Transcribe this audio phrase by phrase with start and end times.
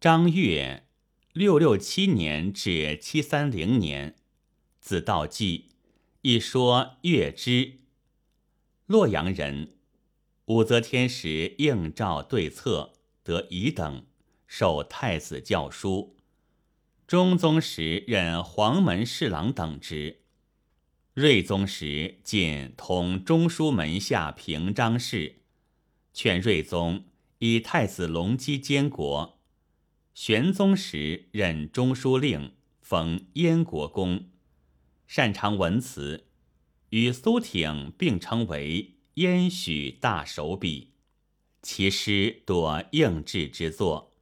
[0.00, 0.84] 张悦，
[1.32, 4.14] 六六七年至七三零年，
[4.80, 5.70] 字道济，
[6.22, 7.78] 一说月之，
[8.86, 9.74] 洛阳人。
[10.44, 12.92] 武则天时应召对策，
[13.24, 14.06] 得乙等，
[14.46, 16.14] 授太子教书。
[17.08, 20.20] 中宗时任黄门侍郎等职。
[21.14, 25.40] 睿宗时进同中书门下平章事，
[26.12, 27.06] 劝睿宗
[27.38, 29.37] 以太子隆基监国。
[30.20, 32.50] 玄宗时任中书令，
[32.80, 34.26] 封燕国公，
[35.06, 36.26] 擅长文辞，
[36.88, 40.94] 与苏挺并称为燕许大手笔。
[41.62, 44.16] 其诗多应制之作，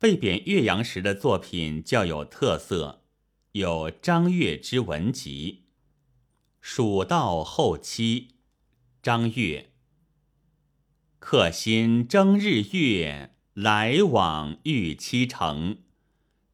[0.00, 3.04] 被贬岳阳时的作品较有特色，
[3.52, 5.66] 有《张悦之文集》。
[6.60, 8.34] 蜀道后期，
[9.00, 9.70] 张悦。
[11.20, 13.31] 客心征日月。
[13.54, 15.76] 来往欲期成，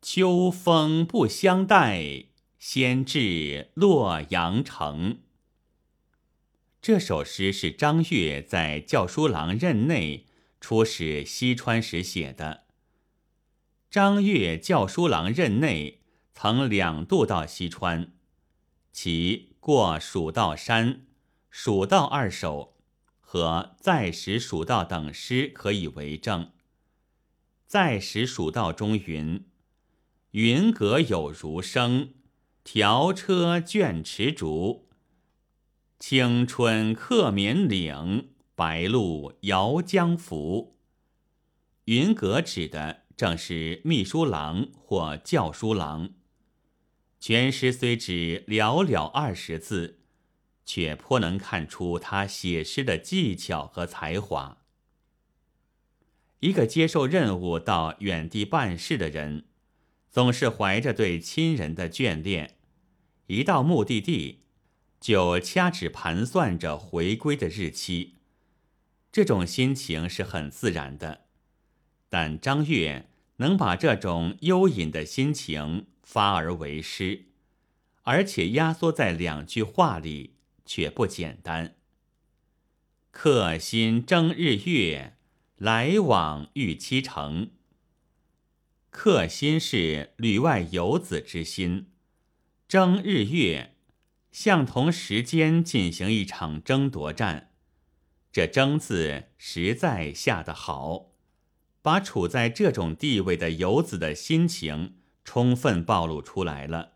[0.02, 2.24] 秋风不相待，
[2.58, 5.20] 先至洛阳城。
[6.82, 10.26] 这首诗是张悦在教书郎任内
[10.60, 12.64] 出使西川时写的。
[13.88, 16.00] 张悦教书郎任内
[16.34, 18.10] 曾两度到西川，
[18.92, 21.06] 其过蜀道山、
[21.48, 22.74] 蜀道二首
[23.20, 26.50] 和再使蜀道等诗可以为证。
[27.68, 29.44] 在时蜀道中云
[30.32, 32.14] ：“云阁有如声，
[32.64, 34.88] 条车卷池竹。
[35.98, 40.78] 青春客绵岭，白露遥江浮。”
[41.84, 46.14] 云阁指的正是秘书郎或教书郎。
[47.20, 49.98] 全诗虽只寥寥二十字，
[50.64, 54.62] 却颇能看出他写诗的技巧和才华。
[56.40, 59.46] 一个接受任务到远地办事的人，
[60.08, 62.56] 总是怀着对亲人的眷恋，
[63.26, 64.44] 一到目的地，
[65.00, 68.14] 就掐指盘算着回归的日期。
[69.10, 71.22] 这种心情是很自然的，
[72.08, 73.08] 但张悦
[73.38, 77.24] 能把这种幽隐的心情发而为诗，
[78.02, 81.74] 而且压缩在两句话里，却不简单。
[83.10, 85.17] 客心争日月。
[85.58, 87.50] 来往欲期成，
[88.90, 91.88] 客心是旅外游子之心，
[92.68, 93.74] 争日月，
[94.30, 97.50] 相同时间进行一场争夺战。
[98.30, 101.10] 这“争”字实在下得好，
[101.82, 106.92] 把处在这种地位的游子的心情充分暴露出来了。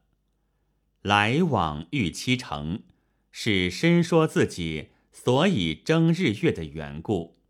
[1.01, 2.85] 来往欲期成，
[3.33, 7.42] 是深说自己所以争日月的缘故。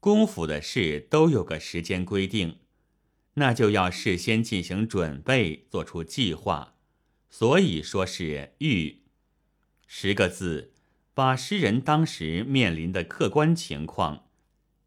[0.00, 2.58] 功夫的事都有个时间规定，
[3.34, 6.74] 那就要事先进行准备，做出计划。
[7.28, 9.02] 所以说是预
[9.86, 10.72] 十个字，
[11.14, 14.26] 把诗人当时面临的客观情况、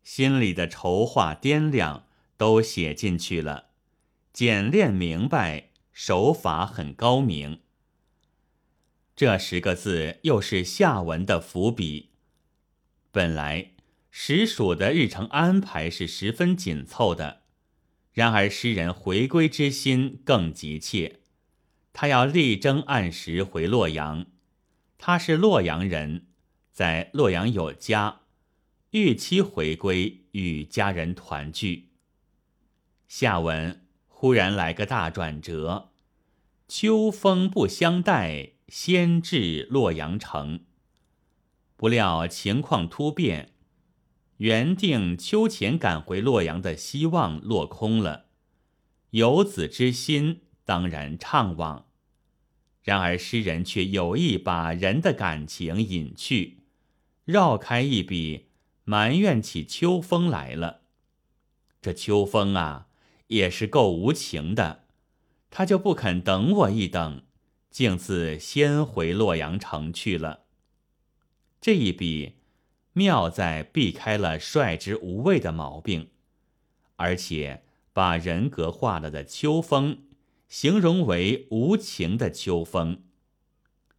[0.03, 2.07] 心里的筹划掂量
[2.37, 3.65] 都写进去了，
[4.31, 7.59] 简练明白，手法很高明。
[9.13, 12.11] 这十个字又是下文的伏笔，
[13.11, 13.71] 本来。
[14.11, 17.43] 实属的日程安排是十分紧凑的，
[18.11, 21.21] 然而诗人回归之心更急切，
[21.93, 24.25] 他要力争按时回洛阳。
[24.97, 26.27] 他是洛阳人，
[26.71, 28.19] 在洛阳有家，
[28.91, 31.87] 预期回归与家人团聚。
[33.07, 35.89] 下文忽然来个大转折，
[36.67, 40.65] 秋风不相待，先至洛阳城。
[41.77, 43.53] 不料情况突变。
[44.41, 48.25] 原定秋前赶回洛阳的希望落空了，
[49.11, 51.83] 游子之心当然怅惘。
[52.81, 56.63] 然而诗人却有意把人的感情隐去，
[57.23, 58.47] 绕开一笔，
[58.83, 60.81] 埋怨起秋风来了。
[61.79, 62.87] 这秋风啊，
[63.27, 64.85] 也是够无情的，
[65.51, 67.21] 他就不肯等我一等，
[67.69, 70.45] 径自先回洛阳城去了。
[71.61, 72.40] 这一笔。
[72.93, 76.09] 妙在避开了率之无畏的毛病，
[76.97, 80.03] 而且把人格化了的秋风
[80.49, 83.03] 形容为无情的秋风。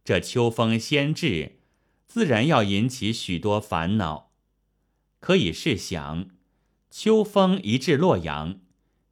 [0.03, 1.59] 这秋风先至，
[2.05, 4.31] 自然要引起许多烦恼。
[5.19, 6.29] 可以试想，
[6.89, 8.59] 秋风一至洛阳，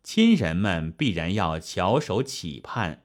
[0.03, 3.03] 亲人们必然要翘首企盼，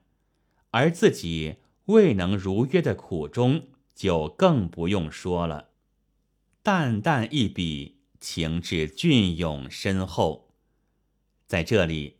[0.72, 1.56] 而自己
[1.86, 5.70] 未能如约的苦衷，就更不用说了。
[6.66, 10.52] 淡淡一笔，情致隽永深厚。
[11.46, 12.16] 在这里，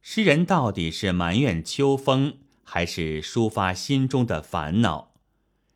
[0.00, 5.12] 诗人到底是埋怨秋风，还是抒发心中的烦恼？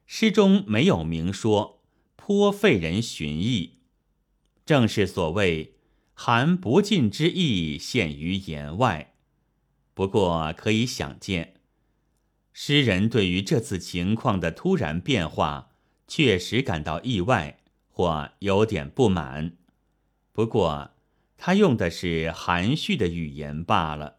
[0.06, 1.82] 诗中没有明说，
[2.16, 3.80] 颇费人寻议。
[4.64, 5.74] 正是所谓
[6.16, 9.12] “含不尽之意现于言外”。
[9.92, 11.56] 不过可以想见，
[12.54, 15.72] 诗人对于这次情况的突然变化，
[16.08, 17.60] 确实感到意外
[17.96, 19.56] 或有点不满。
[20.32, 20.90] 不过
[21.38, 24.18] 他用的是含蓄的语言罢了。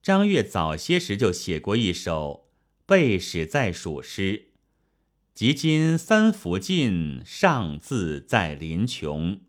[0.00, 2.48] 张悦早些时就写过一首。
[2.84, 4.50] 背史在蜀诗，
[5.32, 9.40] 及今三福尽，尚自在林穷。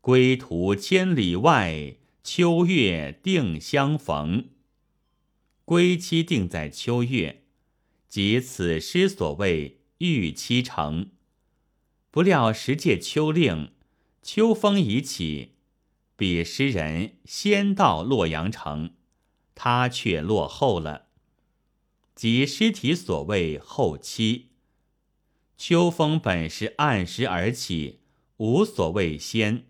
[0.00, 4.48] 归途千里外，秋月定相逢。
[5.64, 7.42] 归期定在秋月，
[8.08, 11.10] 即此诗所谓预期成。
[12.10, 13.72] 不料时届秋令，
[14.22, 15.56] 秋风已起，
[16.16, 18.94] 彼诗人先到洛阳城，
[19.54, 21.08] 他却落后了。
[22.14, 24.48] 即诗题所谓后期，
[25.56, 28.00] 秋风本是按时而起，
[28.38, 29.66] 无所谓先，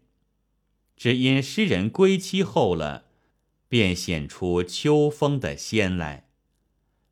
[0.96, 3.06] 只因诗人归期后了，
[3.68, 6.28] 便显出秋风的先来。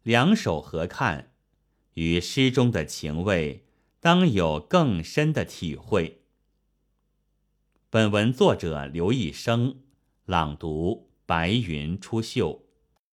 [0.03, 1.33] 两首合看，
[1.95, 3.66] 与诗中的情味
[4.07, 6.23] 当有更深的体会。
[7.91, 9.81] 本文作者刘一生
[10.25, 12.66] 朗读：白云出岫。